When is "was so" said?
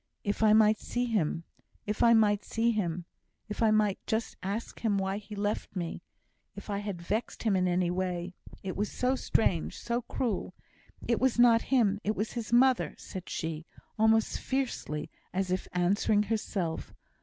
8.75-9.15